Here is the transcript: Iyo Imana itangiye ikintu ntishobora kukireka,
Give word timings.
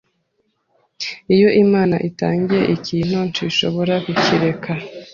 Iyo 1.35 1.49
Imana 1.63 1.95
itangiye 2.09 2.63
ikintu 2.75 3.17
ntishobora 3.29 3.93
kukireka, 4.03 4.71